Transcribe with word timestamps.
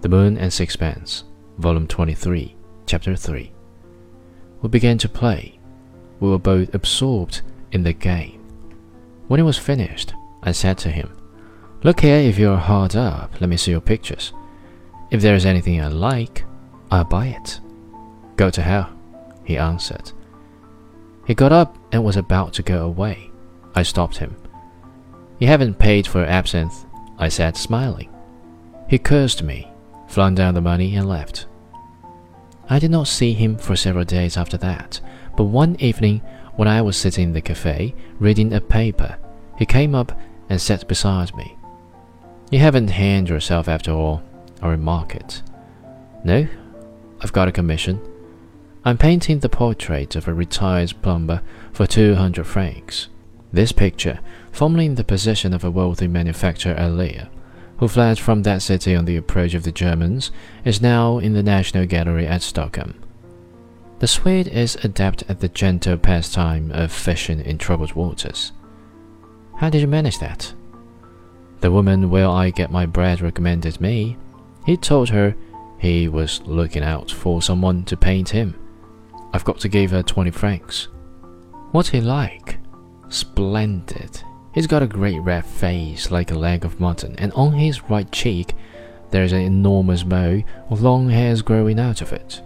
The 0.00 0.08
Moon 0.08 0.38
and 0.38 0.52
Sixpence, 0.52 1.24
Volume 1.58 1.88
23, 1.88 2.54
Chapter 2.86 3.16
3. 3.16 3.50
We 4.62 4.68
began 4.68 4.96
to 4.98 5.08
play. 5.08 5.58
We 6.20 6.30
were 6.30 6.38
both 6.38 6.72
absorbed 6.72 7.42
in 7.72 7.82
the 7.82 7.92
game. 7.92 8.40
When 9.26 9.40
it 9.40 9.42
was 9.42 9.58
finished, 9.58 10.14
I 10.44 10.52
said 10.52 10.78
to 10.78 10.90
him, 10.90 11.10
Look 11.82 11.98
here, 11.98 12.16
if 12.16 12.38
you're 12.38 12.56
hard 12.56 12.94
up, 12.94 13.40
let 13.40 13.50
me 13.50 13.56
see 13.56 13.72
your 13.72 13.80
pictures. 13.80 14.32
If 15.10 15.20
there's 15.20 15.44
anything 15.44 15.80
I 15.80 15.88
like, 15.88 16.44
I'll 16.92 17.02
buy 17.02 17.26
it. 17.28 17.58
Go 18.36 18.50
to 18.50 18.62
hell, 18.62 18.96
he 19.42 19.58
answered. 19.58 20.12
He 21.26 21.34
got 21.34 21.50
up 21.50 21.76
and 21.90 22.04
was 22.04 22.16
about 22.16 22.52
to 22.54 22.62
go 22.62 22.84
away. 22.84 23.32
I 23.74 23.82
stopped 23.82 24.18
him. 24.18 24.36
You 25.40 25.48
haven't 25.48 25.80
paid 25.80 26.06
for 26.06 26.24
absinthe, 26.24 26.86
I 27.18 27.28
said, 27.28 27.56
smiling. 27.56 28.14
He 28.88 28.98
cursed 28.98 29.42
me, 29.42 29.68
flung 30.08 30.34
down 30.34 30.54
the 30.54 30.60
money, 30.60 30.96
and 30.96 31.08
left. 31.08 31.46
I 32.68 32.78
did 32.78 32.90
not 32.90 33.08
see 33.08 33.32
him 33.32 33.56
for 33.56 33.76
several 33.76 34.04
days 34.04 34.36
after 34.36 34.56
that, 34.58 35.00
but 35.36 35.44
one 35.44 35.76
evening 35.78 36.22
when 36.56 36.68
I 36.68 36.82
was 36.82 36.96
sitting 36.96 37.28
in 37.28 37.32
the 37.32 37.40
cafe 37.40 37.94
reading 38.18 38.52
a 38.52 38.60
paper, 38.60 39.16
he 39.56 39.64
came 39.64 39.94
up 39.94 40.18
and 40.48 40.60
sat 40.60 40.88
beside 40.88 41.34
me. 41.36 41.56
You 42.50 42.58
haven't 42.58 42.88
hanged 42.88 43.28
yourself 43.28 43.68
after 43.68 43.92
all, 43.92 44.22
I 44.60 44.68
remarked. 44.68 45.42
No, 46.24 46.48
I've 47.20 47.32
got 47.32 47.48
a 47.48 47.52
commission. 47.52 48.00
I'm 48.84 48.98
painting 48.98 49.38
the 49.38 49.48
portrait 49.48 50.16
of 50.16 50.26
a 50.26 50.34
retired 50.34 50.94
plumber 51.02 51.42
for 51.72 51.86
200 51.86 52.46
francs. 52.46 53.08
This 53.52 53.72
picture, 53.72 54.20
formerly 54.52 54.86
in 54.86 54.94
the 54.94 55.04
possession 55.04 55.54
of 55.54 55.64
a 55.64 55.70
wealthy 55.70 56.08
manufacturer 56.08 56.74
at 56.74 56.92
Lille, 56.92 57.28
who 57.78 57.88
fled 57.88 58.18
from 58.18 58.42
that 58.42 58.62
city 58.62 58.94
on 58.94 59.04
the 59.04 59.16
approach 59.16 59.54
of 59.54 59.62
the 59.62 59.72
Germans, 59.72 60.30
is 60.64 60.82
now 60.82 61.18
in 61.18 61.32
the 61.32 61.42
National 61.42 61.86
Gallery 61.86 62.26
at 62.26 62.42
Stockholm. 62.42 62.94
The 64.00 64.06
Swede 64.06 64.48
is 64.48 64.76
adept 64.84 65.24
at 65.28 65.40
the 65.40 65.48
gentle 65.48 65.96
pastime 65.96 66.70
of 66.72 66.92
fishing 66.92 67.40
in 67.40 67.58
troubled 67.58 67.94
waters. 67.94 68.52
How 69.56 69.70
did 69.70 69.80
you 69.80 69.88
manage 69.88 70.18
that? 70.20 70.52
The 71.60 71.72
woman 71.72 72.10
where 72.10 72.28
I 72.28 72.50
get 72.50 72.70
my 72.70 72.86
bread 72.86 73.20
recommended 73.20 73.80
me. 73.80 74.16
He 74.64 74.76
told 74.76 75.08
her 75.08 75.34
he 75.78 76.08
was 76.08 76.40
looking 76.42 76.84
out 76.84 77.10
for 77.10 77.42
someone 77.42 77.84
to 77.84 77.96
paint 77.96 78.28
him. 78.28 78.54
I've 79.32 79.44
got 79.44 79.58
to 79.60 79.68
give 79.68 79.90
her 79.90 80.02
20 80.02 80.30
francs. 80.30 80.88
What's 81.72 81.88
he 81.88 82.00
like? 82.00 82.58
Splendid. 83.08 84.22
He's 84.52 84.66
got 84.66 84.82
a 84.82 84.86
great 84.86 85.20
red 85.20 85.44
face 85.44 86.10
like 86.10 86.30
a 86.30 86.38
leg 86.38 86.64
of 86.64 86.80
mutton, 86.80 87.14
and 87.18 87.32
on 87.32 87.52
his 87.52 87.88
right 87.90 88.10
cheek 88.10 88.54
there's 89.10 89.32
an 89.32 89.40
enormous 89.40 90.02
bow 90.02 90.42
of 90.70 90.82
long 90.82 91.10
hairs 91.10 91.42
growing 91.42 91.78
out 91.78 92.02
of 92.02 92.12
it. 92.12 92.42